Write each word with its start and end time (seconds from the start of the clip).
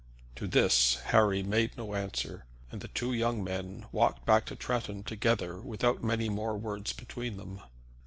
To 0.37 0.47
this 0.47 0.95
Harry 1.13 1.43
made 1.43 1.77
no 1.77 1.93
answer, 1.93 2.45
and 2.71 2.81
the 2.81 2.87
two 2.87 3.13
young 3.13 3.43
men 3.43 3.85
walked 3.91 4.25
back 4.25 4.47
to 4.47 4.55
Tretton 4.55 5.03
together 5.03 5.61
without 5.61 6.03
many 6.03 6.27
more 6.27 6.57
words 6.57 6.91
between 6.91 7.37
them. 7.37 7.61